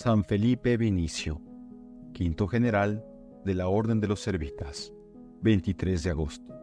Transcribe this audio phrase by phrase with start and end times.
[0.00, 1.42] San Felipe Vinicio,
[2.12, 3.04] quinto general
[3.44, 4.92] de la Orden de los Servitas,
[5.42, 6.54] 23 de agosto.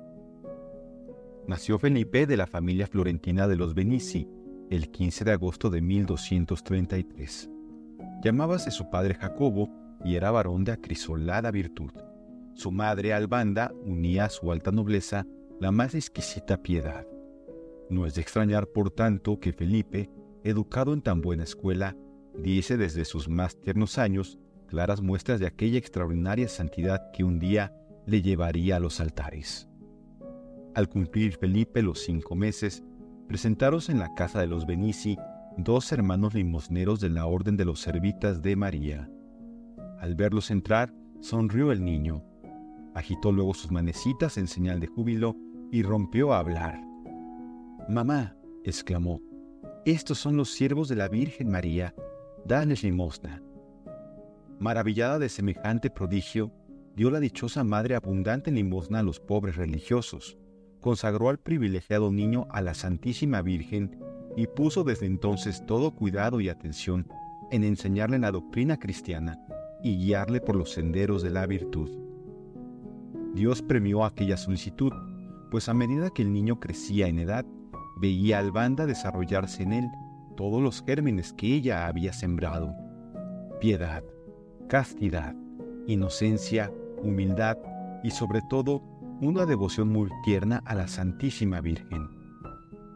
[1.45, 4.25] Nació Felipe de la familia florentina de los Benici
[4.69, 7.49] el 15 de agosto de 1233.
[8.23, 9.69] Llamábase su padre Jacobo
[10.05, 11.91] y era varón de acrisolada virtud.
[12.53, 15.27] Su madre Albanda unía a su alta nobleza
[15.59, 17.05] la más exquisita piedad.
[17.89, 20.09] No es de extrañar, por tanto, que Felipe,
[20.45, 21.97] educado en tan buena escuela,
[22.41, 27.73] diese desde sus más tiernos años claras muestras de aquella extraordinaria santidad que un día
[28.05, 29.69] le llevaría a los altares.
[30.73, 32.83] Al cumplir Felipe los cinco meses,
[33.27, 35.17] presentaros en la casa de los Benici
[35.57, 39.09] dos hermanos limosneros de la Orden de los Servitas de María.
[39.99, 42.23] Al verlos entrar, sonrió el niño,
[42.93, 45.35] agitó luego sus manecitas en señal de júbilo
[45.71, 46.81] y rompió a hablar.
[47.87, 49.21] Mamá, exclamó,
[49.85, 51.95] estos son los siervos de la Virgen María
[52.47, 53.41] Danes limosna.
[54.59, 56.51] Maravillada de semejante prodigio,
[56.95, 60.37] dio la dichosa madre abundante limosna a los pobres religiosos,
[60.79, 63.99] consagró al privilegiado niño a la Santísima Virgen
[64.37, 67.07] y puso desde entonces todo cuidado y atención
[67.49, 69.39] en enseñarle la doctrina cristiana
[69.81, 71.89] y guiarle por los senderos de la virtud.
[73.33, 74.93] Dios premió aquella solicitud,
[75.49, 77.43] pues a medida que el niño crecía en edad,
[77.97, 79.89] veía al banda desarrollarse en él
[80.35, 82.75] todos los gérmenes que ella había sembrado.
[83.59, 84.03] Piedad,
[84.67, 85.35] castidad,
[85.87, 87.57] inocencia, humildad
[88.03, 88.81] y sobre todo
[89.21, 92.09] una devoción muy tierna a la Santísima Virgen.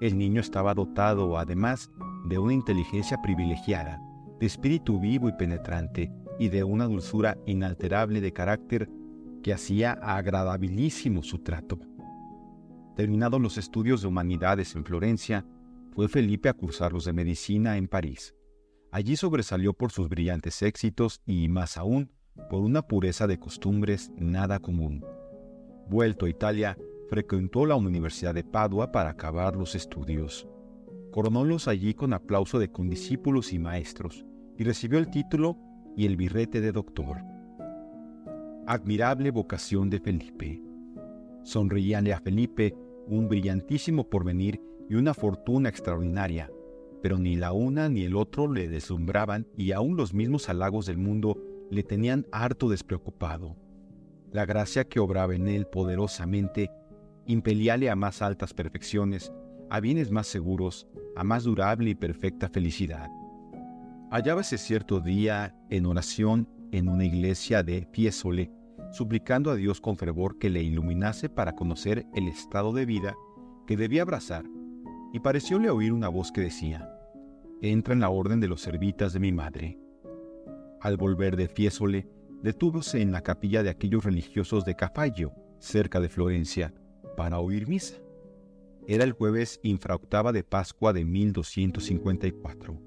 [0.01, 1.89] El niño estaba dotado además
[2.25, 4.01] de una inteligencia privilegiada,
[4.39, 8.89] de espíritu vivo y penetrante y de una dulzura inalterable de carácter
[9.43, 11.79] que hacía agradabilísimo su trato.
[12.95, 15.45] Terminados los estudios de humanidades en Florencia,
[15.91, 18.35] fue Felipe a cursarlos de medicina en París.
[18.91, 22.11] Allí sobresalió por sus brillantes éxitos y, más aún,
[22.49, 25.05] por una pureza de costumbres nada común.
[25.87, 26.77] Vuelto a Italia,
[27.09, 30.47] frecuentó la Universidad de Padua para acabar los estudios.
[31.11, 34.25] Coronólos allí con aplauso de condiscípulos y maestros,
[34.57, 35.57] y recibió el título
[35.97, 37.17] y el birrete de doctor.
[38.67, 40.61] Admirable vocación de Felipe.
[41.43, 42.75] Sonreíanle a Felipe
[43.07, 46.51] un brillantísimo porvenir y una fortuna extraordinaria,
[47.01, 50.97] pero ni la una ni el otro le deslumbraban y aún los mismos halagos del
[50.97, 51.37] mundo
[51.69, 53.55] le tenían harto despreocupado.
[54.31, 56.71] La gracia que obraba en él poderosamente
[57.25, 59.31] impelíale a más altas perfecciones,
[59.69, 63.07] a bienes más seguros, a más durable y perfecta felicidad.
[64.11, 68.51] Hallábase cierto día en oración en una iglesia de Fiesole,
[68.91, 73.15] suplicando a Dios con fervor que le iluminase para conocer el estado de vida
[73.67, 74.43] que debía abrazar
[75.13, 76.95] y parecióle oír una voz que decía,
[77.61, 79.77] Entra en la orden de los servitas de mi madre.
[80.79, 82.07] Al volver de Fiesole,
[82.41, 86.73] detúvose en la capilla de aquellos religiosos de Cafallo, cerca de Florencia,
[87.17, 87.97] para oír misa.
[88.87, 92.81] Era el jueves infraoctava de Pascua de 1254.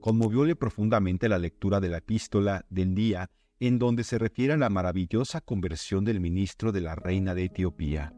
[0.00, 3.30] Conmovióle profundamente la lectura de la epístola del día
[3.60, 8.12] en donde se refiere a la maravillosa conversión del ministro de la reina de Etiopía.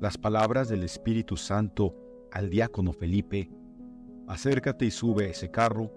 [0.00, 2.03] Las palabras del Espíritu Santo
[2.34, 3.48] al diácono Felipe,
[4.26, 5.92] acércate y sube a ese carro,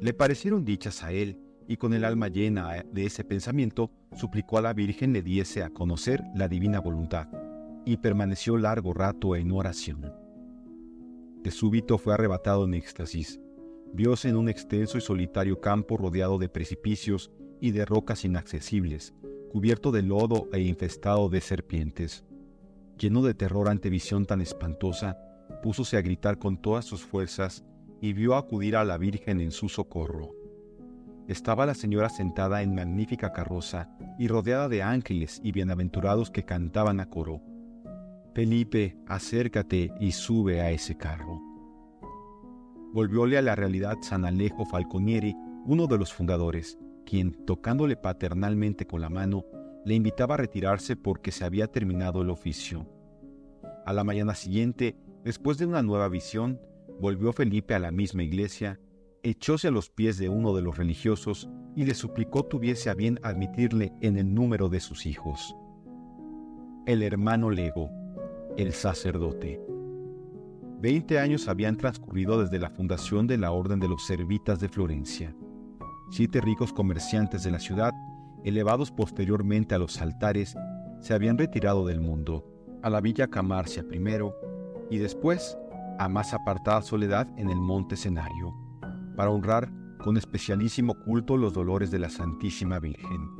[0.00, 4.62] le parecieron dichas a él, y con el alma llena de ese pensamiento, suplicó a
[4.62, 7.28] la Virgen le diese a conocer la divina voluntad,
[7.84, 10.12] y permaneció largo rato en oración.
[11.42, 13.40] De súbito fue arrebatado en éxtasis.
[13.92, 17.30] Viose en un extenso y solitario campo rodeado de precipicios
[17.60, 19.14] y de rocas inaccesibles,
[19.52, 22.24] cubierto de lodo e infestado de serpientes.
[22.98, 25.18] Lleno de terror ante visión tan espantosa,
[25.62, 27.64] púsose a gritar con todas sus fuerzas
[28.00, 30.30] y vio acudir a la Virgen en su socorro.
[31.26, 37.00] Estaba la señora sentada en magnífica carroza y rodeada de ángeles y bienaventurados que cantaban
[37.00, 37.42] a coro.
[38.34, 41.40] Felipe, acércate y sube a ese carro.
[42.92, 45.36] Volvióle a la realidad San Alejo Falconieri,
[45.66, 49.44] uno de los fundadores, quien, tocándole paternalmente con la mano,
[49.84, 52.86] le invitaba a retirarse porque se había terminado el oficio.
[53.84, 54.96] A la mañana siguiente
[55.28, 56.58] Después de una nueva visión,
[57.02, 58.80] volvió Felipe a la misma iglesia,
[59.22, 63.20] echóse a los pies de uno de los religiosos y le suplicó tuviese a bien
[63.22, 65.54] admitirle en el número de sus hijos.
[66.86, 67.90] El hermano Lego,
[68.56, 69.60] el sacerdote.
[70.80, 75.36] Veinte años habían transcurrido desde la fundación de la Orden de los Servitas de Florencia.
[76.10, 77.92] Siete ricos comerciantes de la ciudad,
[78.44, 80.56] elevados posteriormente a los altares,
[81.00, 82.46] se habían retirado del mundo,
[82.82, 84.34] a la villa Camarcia primero,
[84.90, 85.58] y después
[85.98, 88.54] a más apartada soledad en el monte escenario,
[89.16, 93.30] para honrar con especialísimo culto los dolores de la Santísima Virgen.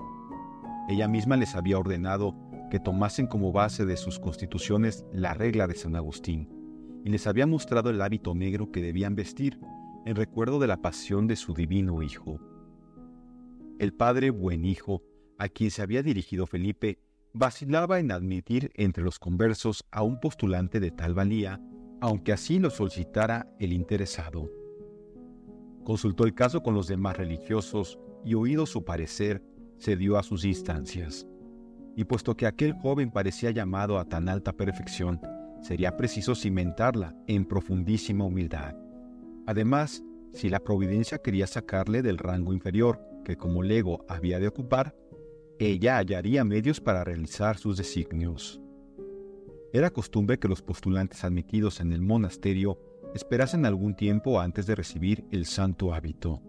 [0.89, 2.35] Ella misma les había ordenado
[2.71, 6.49] que tomasen como base de sus constituciones la regla de San Agustín,
[7.05, 9.61] y les había mostrado el hábito negro que debían vestir
[10.05, 12.41] en recuerdo de la pasión de su divino Hijo.
[13.79, 15.03] El padre Buen Hijo,
[15.39, 16.99] a quien se había dirigido Felipe,
[17.33, 21.61] vacilaba en admitir entre los conversos a un postulante de tal valía,
[22.01, 24.51] aunque así lo solicitara el interesado.
[25.85, 29.43] Consultó el caso con los demás religiosos y oído su parecer,
[29.79, 31.27] cedió a sus instancias.
[31.97, 35.21] Y puesto que aquel joven parecía llamado a tan alta perfección,
[35.63, 38.77] sería preciso cimentarla en profundísima humildad.
[39.47, 40.03] Además,
[40.33, 44.95] si la providencia quería sacarle del rango inferior que como lego había de ocupar,
[45.59, 48.61] ella hallaría medios para realizar sus designios.
[49.73, 52.79] Era costumbre que los postulantes admitidos en el monasterio
[53.15, 56.41] esperasen algún tiempo antes de recibir el santo hábito.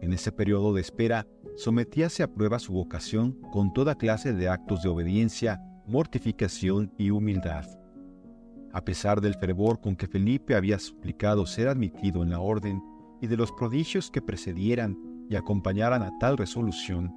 [0.00, 1.26] En ese periodo de espera,
[1.56, 7.64] sometíase a prueba su vocación con toda clase de actos de obediencia, mortificación y humildad.
[8.72, 12.82] A pesar del fervor con que Felipe había suplicado ser admitido en la orden
[13.20, 14.98] y de los prodigios que precedieran
[15.30, 17.14] y acompañaran a tal resolución,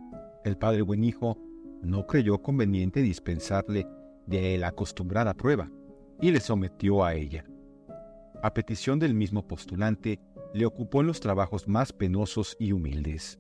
[0.48, 1.38] el padre buen hijo
[1.82, 3.88] no creyó conveniente dispensarle
[4.26, 5.72] de la acostumbrada prueba
[6.22, 7.46] y le sometió a ella.
[8.42, 10.20] A petición del mismo postulante,
[10.54, 13.40] le ocupó en los trabajos más penosos y humildes.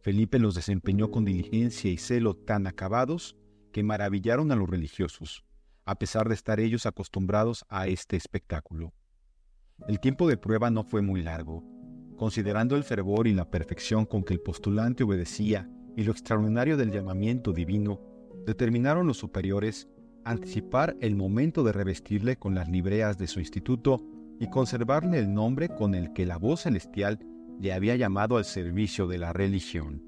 [0.00, 3.36] Felipe los desempeñó con diligencia y celo tan acabados
[3.72, 5.44] que maravillaron a los religiosos,
[5.84, 8.92] a pesar de estar ellos acostumbrados a este espectáculo.
[9.88, 11.64] El tiempo de prueba no fue muy largo.
[12.16, 16.90] Considerando el fervor y la perfección con que el postulante obedecía y lo extraordinario del
[16.90, 18.00] llamamiento divino,
[18.46, 19.88] determinaron los superiores
[20.24, 24.00] anticipar el momento de revestirle con las libreas de su instituto
[24.38, 27.18] y conservarle el nombre con el que la voz celestial
[27.60, 30.02] le había llamado al servicio de la religión.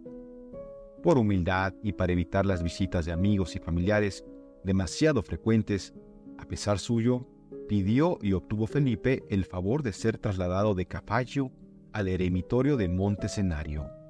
[1.02, 4.25] Por humildad y para evitar las visitas de amigos y familiares
[4.64, 5.93] demasiado frecuentes,
[6.38, 7.26] a pesar suyo,
[7.69, 11.50] pidió y obtuvo Felipe el favor de ser trasladado de Capallo
[11.93, 14.02] al eremitorio de Montesenario.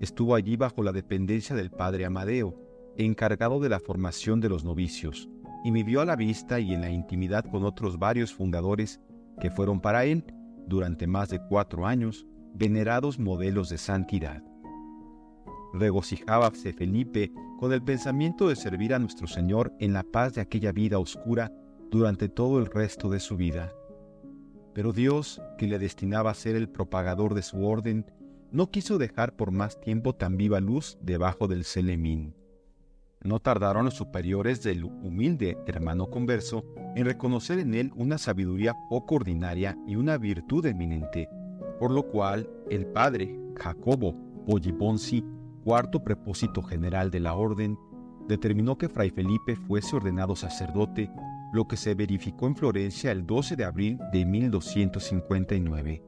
[0.00, 2.54] Estuvo allí bajo la dependencia del padre Amadeo,
[2.96, 5.28] encargado de la formación de los novicios,
[5.64, 9.00] y vivió a la vista y en la intimidad con otros varios fundadores
[9.40, 10.24] que fueron para él,
[10.66, 14.42] durante más de cuatro años, venerados modelos de santidad.
[15.72, 20.72] Regocijábase Felipe con el pensamiento de servir a nuestro Señor en la paz de aquella
[20.72, 21.52] vida oscura
[21.90, 23.72] durante todo el resto de su vida.
[24.74, 28.06] Pero Dios, que le destinaba a ser el propagador de su orden,
[28.50, 32.34] no quiso dejar por más tiempo tan viva luz debajo del Selemín.
[33.22, 36.64] No tardaron los superiores del humilde hermano converso
[36.94, 41.28] en reconocer en él una sabiduría poco ordinaria y una virtud eminente,
[41.80, 44.14] por lo cual el padre Jacobo
[44.46, 45.24] Poggibonsi,
[45.64, 47.76] cuarto prepósito general de la orden,
[48.28, 51.10] determinó que Fray Felipe fuese ordenado sacerdote,
[51.52, 56.07] lo que se verificó en Florencia el 12 de abril de 1259.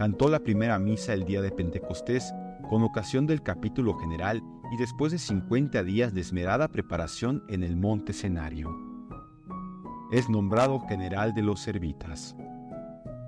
[0.00, 2.32] Cantó la primera misa el día de Pentecostés
[2.70, 4.42] con ocasión del capítulo general
[4.72, 8.74] y después de 50 días de esmerada preparación en el monte Cenario.
[10.10, 12.34] Es nombrado general de los servitas.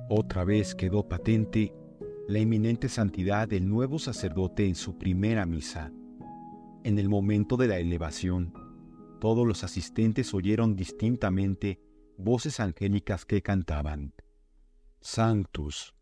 [0.08, 1.74] Otra vez quedó patente
[2.26, 5.92] la eminente santidad del nuevo sacerdote en su primera misa.
[6.84, 8.54] En el momento de la elevación,
[9.20, 11.82] todos los asistentes oyeron distintamente
[12.16, 14.14] voces angélicas que cantaban,
[15.02, 15.94] Sanctus,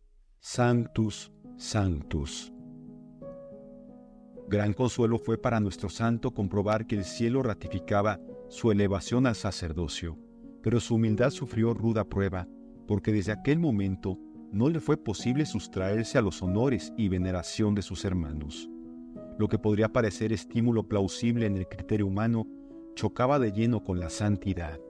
[0.43, 2.51] Sanctus, Sanctus.
[4.49, 8.19] Gran consuelo fue para nuestro santo comprobar que el cielo ratificaba
[8.49, 10.17] su elevación al sacerdocio,
[10.63, 12.49] pero su humildad sufrió ruda prueba,
[12.89, 14.19] porque desde aquel momento
[14.51, 18.71] no le fue posible sustraerse a los honores y veneración de sus hermanos.
[19.39, 22.47] Lo que podría parecer estímulo plausible en el criterio humano
[22.95, 24.81] chocaba de lleno con la santidad.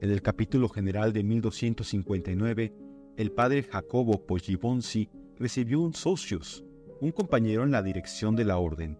[0.00, 2.89] En el capítulo general de 1259,
[3.20, 6.64] el padre Jacobo Poggibonsi recibió un socius,
[7.02, 8.98] un compañero en la dirección de la orden,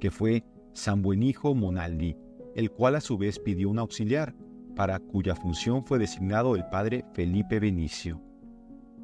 [0.00, 2.16] que fue San Buenijo Monaldi,
[2.56, 4.34] el cual a su vez pidió un auxiliar,
[4.74, 8.20] para cuya función fue designado el padre Felipe Benicio.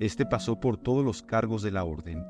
[0.01, 2.25] Este pasó por todos los cargos de la orden,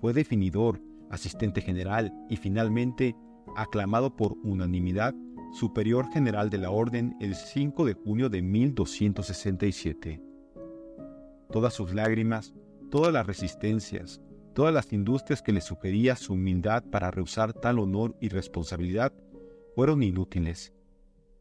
[0.00, 3.16] fue definidor, asistente general y finalmente,
[3.56, 5.16] aclamado por unanimidad,
[5.52, 10.31] superior general de la orden el 5 de junio de 1267.
[11.52, 12.54] Todas sus lágrimas,
[12.90, 14.20] todas las resistencias,
[14.54, 19.14] Todas las industrias que le sugería su humildad para rehusar tal honor y responsabilidad
[19.74, 20.74] fueron inútiles.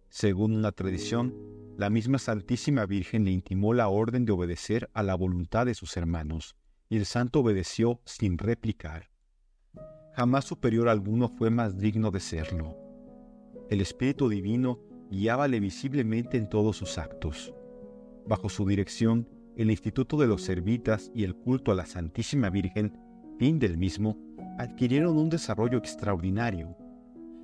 [0.07, 1.35] Según la tradición,
[1.77, 5.97] la misma Santísima Virgen le intimó la orden de obedecer a la voluntad de sus
[5.97, 6.55] hermanos
[6.87, 9.09] y el santo obedeció sin replicar.
[10.13, 12.77] Jamás superior alguno fue más digno de serlo.
[13.69, 17.53] El Espíritu Divino guiábale visiblemente en todos sus actos.
[18.25, 19.27] Bajo su dirección,
[19.61, 22.97] el Instituto de los Servitas y el culto a la Santísima Virgen,
[23.37, 24.17] fin del mismo,
[24.57, 26.75] adquirieron un desarrollo extraordinario.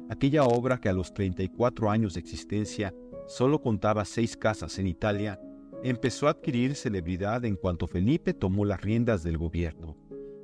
[0.10, 2.94] Aquella obra que a los 34 años de existencia
[3.28, 5.40] solo contaba seis casas en Italia,
[5.84, 9.96] empezó a adquirir celebridad en cuanto Felipe tomó las riendas del gobierno,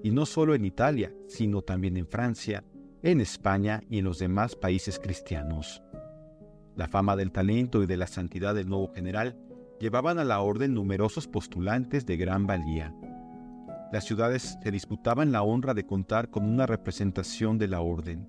[0.03, 2.63] y no solo en Italia, sino también en Francia,
[3.01, 5.81] en España y en los demás países cristianos.
[6.75, 9.37] La fama del talento y de la santidad del nuevo general
[9.83, 12.95] llevaban a la orden numerosos postulantes de gran valía.
[13.91, 18.25] Las ciudades se disputaban la honra de contar con una representación de la orden,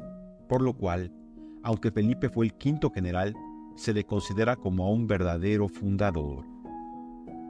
[0.49, 1.13] por lo cual,
[1.63, 3.35] aunque Felipe fue el quinto general,
[3.77, 6.45] se le considera como a un verdadero fundador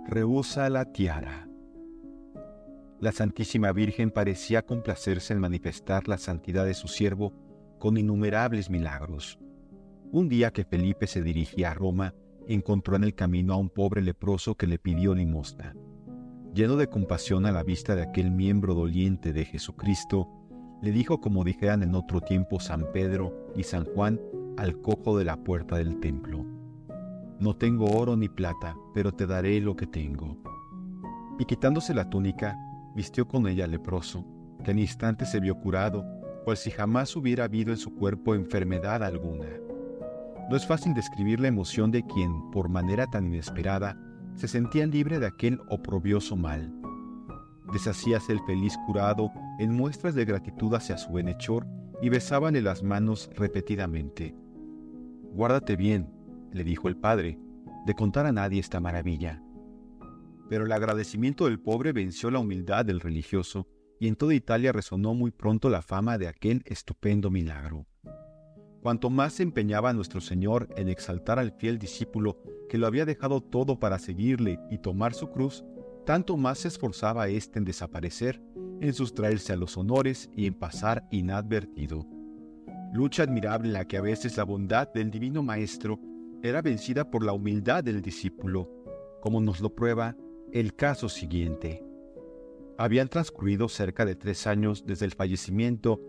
[0.07, 1.49] rehúsa la tiara.
[3.01, 7.33] La Santísima Virgen parecía complacerse en manifestar la santidad de su siervo
[7.79, 9.39] con innumerables milagros.
[10.13, 12.15] Un día que Felipe se dirigía a Roma,
[12.49, 15.75] encontró en el camino a un pobre leproso que le pidió limosna.
[16.55, 20.29] Lleno de compasión a la vista de aquel miembro doliente de Jesucristo,
[20.83, 24.21] le dijo como dijeran en otro tiempo San Pedro y San Juan
[24.57, 26.45] al cojo de la puerta del templo.
[27.41, 30.37] No tengo oro ni plata, pero te daré lo que tengo.
[31.39, 32.57] Y quitándose la túnica,
[32.95, 34.25] vistió con ella al leproso,
[34.63, 36.05] que al instante se vio curado,
[36.45, 39.47] cual si jamás hubiera habido en su cuerpo enfermedad alguna.
[40.51, 43.99] No es fácil describir la emoción de quien, por manera tan inesperada,
[44.35, 46.73] se sentía libre de aquel oprobioso mal.
[47.73, 51.67] Deshacíase el feliz curado en muestras de gratitud hacia su benhechor
[52.03, 54.35] y besábale las manos repetidamente.
[55.33, 56.13] Guárdate bien,
[56.53, 57.39] le dijo el padre,
[57.87, 59.43] de contar a nadie esta maravilla.
[60.51, 63.67] Pero el agradecimiento del pobre venció la humildad del religioso,
[63.99, 67.87] y en toda Italia resonó muy pronto la fama de aquel estupendo milagro.
[68.85, 72.37] Cuanto más se empeñaba nuestro Señor en exaltar al fiel discípulo
[72.69, 75.65] que lo había dejado todo para seguirle y tomar su cruz,
[76.05, 78.43] tanto más se esforzaba éste en desaparecer,
[78.83, 82.07] en sustraerse a los honores y en pasar inadvertido.
[82.93, 85.99] Lucha admirable la que a veces la bondad del Divino Maestro
[86.43, 88.69] era vencida por la humildad del discípulo,
[89.23, 90.15] como nos lo prueba
[90.53, 91.83] el caso siguiente.
[92.77, 96.03] Habían transcurrido cerca de tres años desde el fallecimiento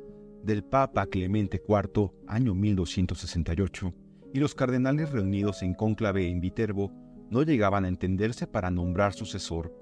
[0.46, 3.94] del Papa Clemente IV, año 1268,
[4.34, 6.92] y los cardenales reunidos en cónclave en Viterbo
[7.32, 9.74] no llegaban a entenderse para nombrar sucesor,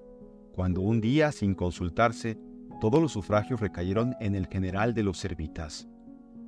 [0.54, 2.38] cuando un día, sin consultarse,
[2.80, 5.90] todos los sufragios recayeron en el general de los servitas.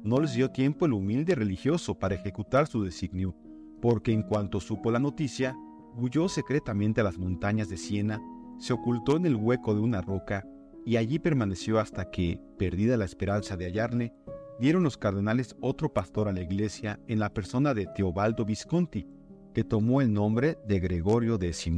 [0.03, 3.36] No les dio tiempo el humilde religioso para ejecutar su designio,
[3.81, 5.57] porque en cuanto supo la noticia,
[5.98, 8.22] huyó secretamente a las montañas de Siena,
[8.60, 10.45] se ocultó en el hueco de una roca
[10.86, 14.13] y allí permaneció hasta que, perdida la esperanza de hallarle,
[14.60, 19.08] dieron los cardenales otro pastor a la iglesia en la persona de Teobaldo Visconti,
[19.54, 21.72] que tomó el nombre de Gregorio X,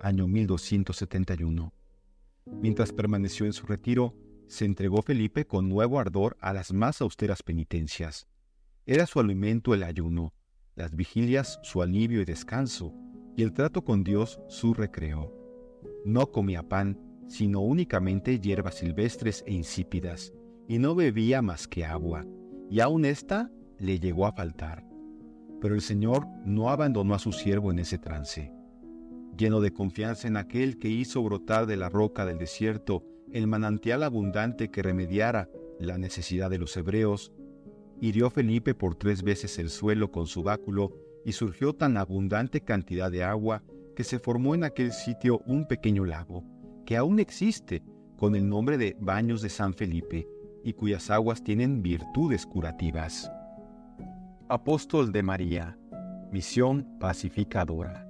[0.00, 1.72] año 1271.
[2.60, 4.14] Mientras permaneció en su retiro,
[4.48, 8.26] se entregó Felipe con nuevo ardor a las más austeras penitencias.
[8.84, 10.34] Era su alimento el ayuno,
[10.74, 12.92] las vigilias su alivio y descanso,
[13.36, 15.32] y el trato con Dios su recreo.
[16.04, 20.32] No comía pan, sino únicamente hierbas silvestres e insípidas,
[20.68, 22.24] y no bebía más que agua,
[22.70, 24.84] y aun ésta le llegó a faltar.
[25.60, 28.52] Pero el Señor no abandonó a su siervo en ese trance.
[29.36, 34.04] Lleno de confianza en aquel que hizo brotar de la roca del desierto el manantial
[34.04, 35.48] abundante que remediara
[35.80, 37.32] la necesidad de los hebreos,
[38.00, 40.92] hirió Felipe por tres veces el suelo con su báculo
[41.24, 43.62] y surgió tan abundante cantidad de agua
[43.96, 46.44] que se formó en aquel sitio un pequeño lago,
[46.84, 47.82] que aún existe
[48.16, 50.28] con el nombre de Baños de San Felipe
[50.62, 53.30] y cuyas aguas tienen virtudes curativas.
[54.48, 55.78] Apóstol de María,
[56.30, 58.08] misión pacificadora.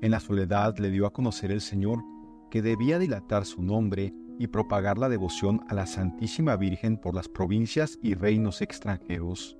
[0.00, 2.02] En la soledad le dio a conocer el Señor
[2.50, 7.28] que debía dilatar su nombre y propagar la devoción a la Santísima Virgen por las
[7.28, 9.56] provincias y reinos extranjeros.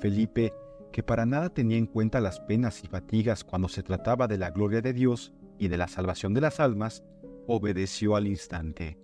[0.00, 0.52] Felipe,
[0.92, 4.50] que para nada tenía en cuenta las penas y fatigas cuando se trataba de la
[4.50, 7.04] gloria de Dios y de la salvación de las almas,
[7.46, 8.98] obedeció al instante.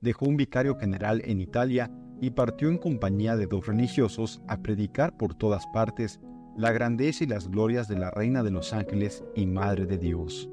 [0.00, 1.90] Dejó un vicario general en Italia
[2.20, 6.20] y partió en compañía de dos religiosos a predicar por todas partes
[6.56, 10.50] la grandeza y las glorias de la Reina de los Ángeles y Madre de Dios.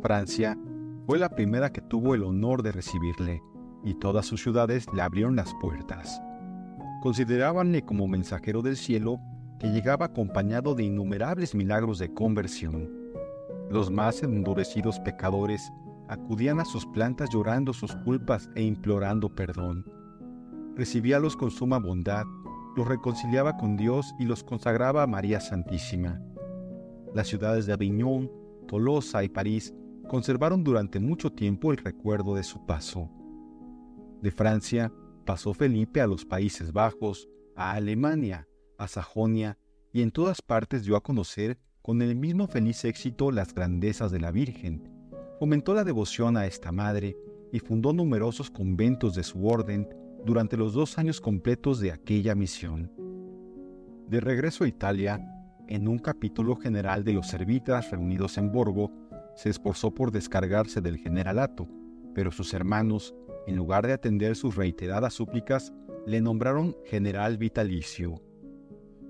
[0.00, 0.58] Francia
[1.06, 3.42] fue la primera que tuvo el honor de recibirle,
[3.84, 6.20] y todas sus ciudades le abrieron las puertas.
[7.02, 9.20] Considerábanle como mensajero del cielo
[9.58, 13.01] que llegaba acompañado de innumerables milagros de conversión.
[13.72, 15.72] Los más endurecidos pecadores
[16.06, 19.90] acudían a sus plantas llorando sus culpas e implorando perdón.
[20.76, 22.26] Recibíalos con suma bondad,
[22.76, 26.20] los reconciliaba con Dios y los consagraba a María Santísima.
[27.14, 28.30] Las ciudades de Aviñón,
[28.68, 29.72] Tolosa y París
[30.06, 33.08] conservaron durante mucho tiempo el recuerdo de su paso.
[34.20, 34.92] De Francia
[35.24, 37.26] pasó Felipe a los Países Bajos,
[37.56, 39.56] a Alemania, a Sajonia
[39.94, 44.20] y en todas partes dio a conocer con el mismo feliz éxito las grandezas de
[44.20, 44.88] la Virgen.
[45.40, 47.16] Fomentó la devoción a esta madre
[47.52, 49.88] y fundó numerosos conventos de su orden
[50.24, 52.92] durante los dos años completos de aquella misión.
[54.08, 55.20] De regreso a Italia,
[55.66, 58.92] en un capítulo general de los servitas reunidos en Borgo,
[59.34, 61.66] se esforzó por descargarse del generalato,
[62.14, 63.14] pero sus hermanos,
[63.48, 65.72] en lugar de atender sus reiteradas súplicas,
[66.06, 68.22] le nombraron general vitalicio.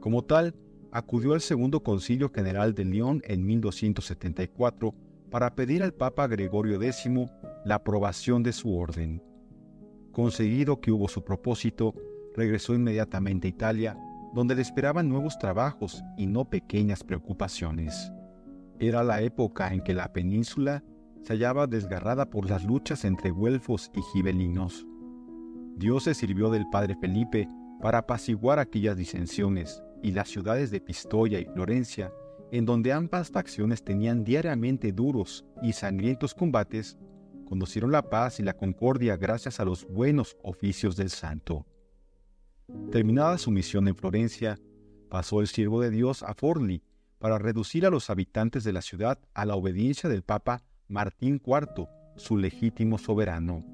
[0.01, 0.55] Como tal,
[0.93, 4.95] acudió al Segundo Concilio General de León en 1274
[5.31, 7.11] para pedir al Papa Gregorio X
[7.65, 9.23] la aprobación de su orden.
[10.13, 11.95] Conseguido que hubo su propósito,
[12.37, 13.99] regresó inmediatamente a Italia,
[14.35, 18.13] donde le esperaban nuevos trabajos y no pequeñas preocupaciones.
[18.79, 20.85] Era la época en que la península
[21.23, 24.87] se hallaba desgarrada por las luchas entre güelfos y gibelinos.
[25.77, 27.49] Dios se sirvió del padre Felipe
[27.81, 32.13] para apaciguar aquellas disensiones y las ciudades de Pistoia y Florencia,
[32.51, 36.99] en donde ambas facciones tenían diariamente duros y sangrientos combates,
[37.47, 41.67] conocieron la paz y la concordia gracias a los buenos oficios del santo.
[42.91, 44.59] Terminada su misión en Florencia,
[45.09, 46.83] pasó el siervo de Dios a Forli
[47.19, 51.89] para reducir a los habitantes de la ciudad a la obediencia del Papa Martín IV,
[52.17, 53.65] su legítimo soberano.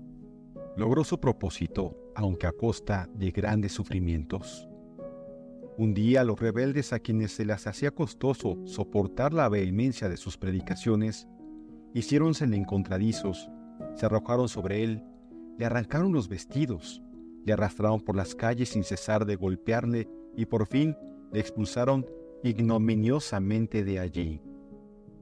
[0.77, 4.69] Logró su propósito, aunque a costa de grandes sufrimientos.
[5.79, 10.37] Un día los rebeldes a quienes se les hacía costoso soportar la vehemencia de sus
[10.37, 11.29] predicaciones,
[11.95, 13.49] hiciéronse encontradizos,
[13.95, 15.05] se arrojaron sobre él,
[15.57, 17.01] le arrancaron los vestidos,
[17.45, 20.97] le arrastraron por las calles sin cesar de golpearle y por fin
[21.33, 22.05] le expulsaron
[22.43, 24.43] ignominiosamente de allí.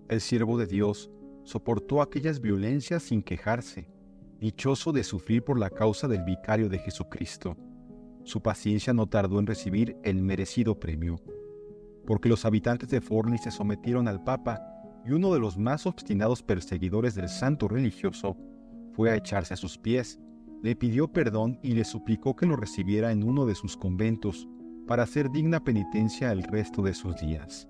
[0.09, 1.11] El siervo de Dios
[1.45, 3.91] soportó aquellas violencias sin quejarse,
[4.41, 7.59] dichoso de sufrir por la causa del vicario de Jesucristo.
[8.27, 11.21] Su paciencia no tardó en recibir el merecido premio,
[12.05, 14.61] porque los habitantes de Forli se sometieron al Papa
[15.07, 18.37] y uno de los más obstinados perseguidores del santo religioso
[18.95, 20.19] fue a echarse a sus pies,
[20.61, 24.49] le pidió perdón y le suplicó que lo recibiera en uno de sus conventos
[24.89, 27.69] para hacer digna penitencia el resto de sus días.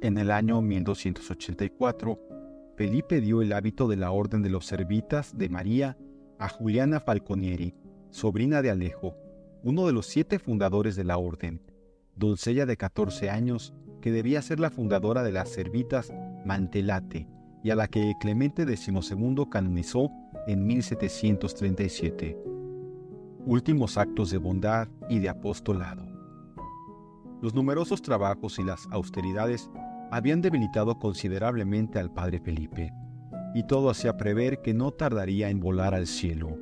[0.00, 2.18] En el año 1284,
[2.76, 5.96] Felipe dio el hábito de la Orden de los Servitas de María
[6.40, 7.76] a Juliana Falconieri,
[8.10, 9.14] sobrina de Alejo,
[9.68, 11.60] uno de los siete fundadores de la orden,
[12.16, 16.10] doncella de 14 años que debía ser la fundadora de las servitas
[16.46, 17.28] Mantelate
[17.62, 18.94] y a la que Clemente XII
[19.50, 20.10] canonizó
[20.46, 22.38] en 1737.
[23.44, 26.06] Últimos actos de bondad y de apostolado.
[27.42, 29.68] Los numerosos trabajos y las austeridades
[30.10, 32.90] habían debilitado considerablemente al padre Felipe,
[33.54, 36.56] y todo hacía prever que no tardaría en volar al cielo.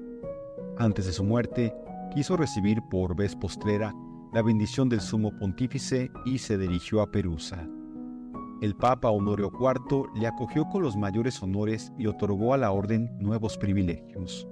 [0.77, 1.73] Antes de su muerte,
[2.17, 3.95] quiso recibir por vez postrera
[4.33, 7.69] la bendición del sumo pontífice y se dirigió a Perusa.
[8.63, 13.11] El Papa Honorio IV le acogió con los mayores honores y otorgó a la orden
[13.19, 14.49] nuevos privilegios.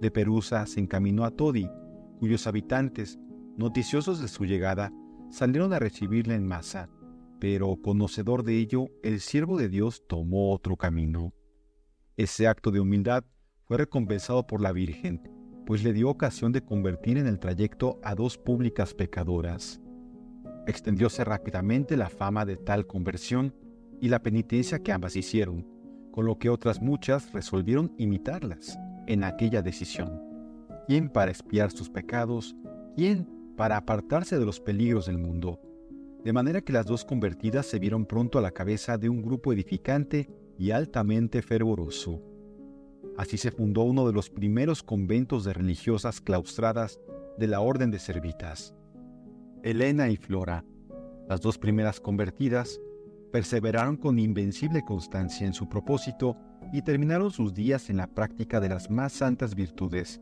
[0.00, 1.70] De Perusa se encaminó a Todi,
[2.18, 3.16] cuyos habitantes,
[3.56, 4.92] noticiosos de su llegada,
[5.30, 6.90] salieron a recibirle en masa,
[7.38, 11.32] pero conocedor de ello, el siervo de Dios tomó otro camino.
[12.16, 13.22] Ese acto de humildad
[13.66, 15.35] fue recompensado por la Virgen,
[15.66, 19.80] pues le dio ocasión de convertir en el trayecto a dos públicas pecadoras.
[20.68, 23.52] Extendióse rápidamente la fama de tal conversión
[24.00, 25.66] y la penitencia que ambas hicieron,
[26.12, 30.22] con lo que otras muchas resolvieron imitarlas en aquella decisión.
[30.86, 32.56] ¿Quién para espiar sus pecados?
[32.94, 35.60] ¿Quién para apartarse de los peligros del mundo?
[36.24, 39.52] De manera que las dos convertidas se vieron pronto a la cabeza de un grupo
[39.52, 42.22] edificante y altamente fervoroso.
[43.16, 47.00] Así se fundó uno de los primeros conventos de religiosas claustradas
[47.38, 48.74] de la Orden de Servitas.
[49.62, 50.64] Elena y Flora,
[51.28, 52.80] las dos primeras convertidas,
[53.32, 56.36] perseveraron con invencible constancia en su propósito
[56.72, 60.20] y terminaron sus días en la práctica de las más santas virtudes,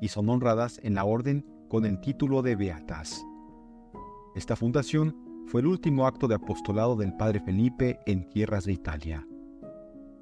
[0.00, 3.24] y son honradas en la orden con el título de Beatas.
[4.34, 9.26] Esta fundación fue el último acto de apostolado del padre Felipe en tierras de Italia.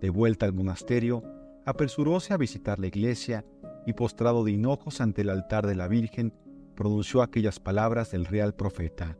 [0.00, 1.22] De vuelta al monasterio,
[1.64, 3.44] apresuróse a visitar la iglesia
[3.86, 6.34] y postrado de hinojos ante el altar de la Virgen,
[6.74, 9.18] pronunció aquellas palabras del real profeta.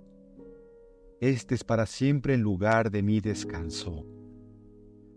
[1.21, 4.05] Este es para siempre el lugar de mi descanso.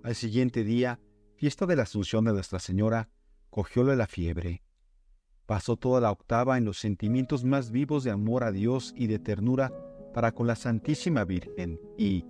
[0.03, 0.99] Al siguiente día,
[1.35, 3.09] fiesta de la Asunción de Nuestra Señora,
[3.49, 4.63] cogióle la fiebre.
[5.45, 9.19] Pasó toda la octava en los sentimientos más vivos de amor a Dios y de
[9.19, 9.73] ternura
[10.13, 12.25] para con la Santísima Virgen y,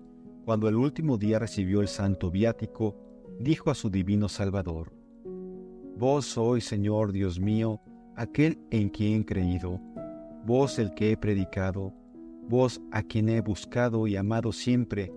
[0.46, 3.07] cuando el último día recibió el santo viático,
[3.40, 4.94] dijo a su divino Salvador,
[5.98, 7.82] Vos sois, Señor Dios mío,
[8.16, 9.80] aquel en quien he creído,
[10.46, 11.94] vos el que he predicado,
[12.48, 15.12] vos a quien he buscado y amado siempre,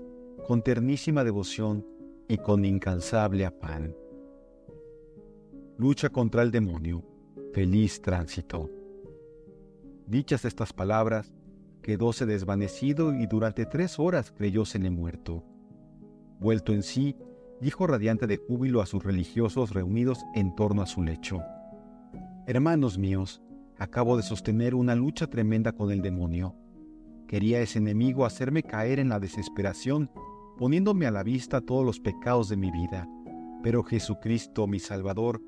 [0.47, 1.87] con ternísima devoción
[2.29, 3.95] y con incansable afán.
[5.77, 7.05] Lucha contra el demonio,
[7.53, 8.71] feliz tránsito.
[10.07, 11.33] Dichas estas palabras,
[11.83, 15.45] quedóse desvanecido y durante tres horas creyósele muerto.
[16.39, 17.17] Vuelto en sí,
[17.61, 21.43] dijo radiante de júbilo a sus religiosos reunidos en torno a su lecho.
[22.47, 23.43] Hermanos míos,
[23.79, 26.57] acabo de sostener una lucha tremenda con el demonio.
[27.29, 30.11] Quería ese enemigo hacerme caer en la desesperación,
[30.59, 33.07] poniéndome a la vista todos los pecados de mi vida.
[33.63, 35.41] Pero Jesucristo, mi Salvador,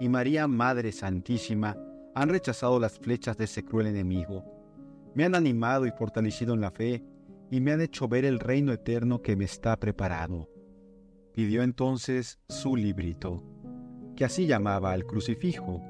[0.00, 1.76] y María, Madre Santísima,
[2.14, 4.44] han rechazado las flechas de ese cruel enemigo.
[5.14, 7.04] Me han animado y fortalecido en la fe,
[7.50, 10.48] y me han hecho ver el reino eterno que me está preparado
[11.38, 13.44] pidió entonces su librito,
[14.16, 15.80] que así llamaba al crucifijo,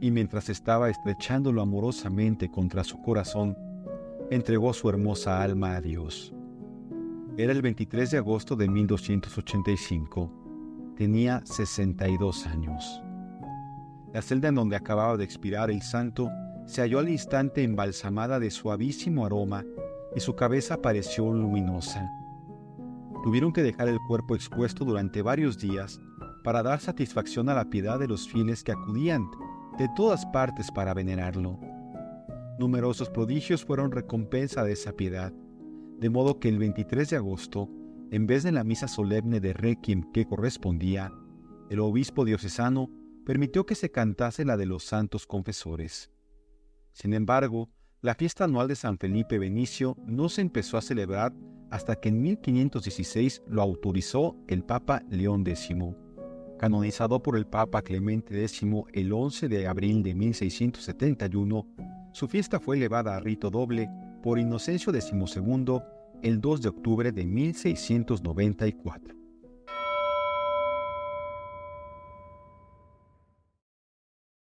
[0.00, 3.58] y mientras estaba estrechándolo amorosamente contra su corazón,
[4.30, 6.32] entregó su hermosa alma a Dios.
[7.36, 10.94] Era el 23 de agosto de 1285.
[10.96, 13.02] Tenía 62 años.
[14.14, 16.30] La celda en donde acababa de expirar el santo
[16.64, 19.64] se halló al instante embalsamada de suavísimo aroma
[20.14, 22.08] y su cabeza pareció luminosa
[23.26, 26.00] tuvieron que dejar el cuerpo expuesto durante varios días
[26.44, 29.28] para dar satisfacción a la piedad de los fieles que acudían
[29.78, 31.58] de todas partes para venerarlo.
[32.60, 35.32] Numerosos prodigios fueron recompensa de esa piedad,
[35.98, 37.68] de modo que el 23 de agosto,
[38.12, 41.12] en vez de la misa solemne de Requiem que correspondía,
[41.68, 42.92] el obispo diocesano
[43.24, 46.12] permitió que se cantase la de los santos confesores.
[46.92, 47.70] Sin embargo,
[48.02, 51.34] la fiesta anual de San Felipe Benicio no se empezó a celebrar
[51.70, 55.76] hasta que en 1516 lo autorizó el Papa León X.
[56.58, 61.66] Canonizado por el Papa Clemente X el 11 de abril de 1671,
[62.12, 63.90] su fiesta fue elevada a rito doble
[64.22, 65.80] por Inocencio XII
[66.22, 69.15] el 2 de octubre de 1694.